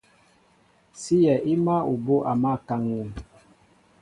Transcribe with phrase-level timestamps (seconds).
[1.01, 3.01] Síyɛ í máál ubú' a mǎl kaŋ̀ŋi.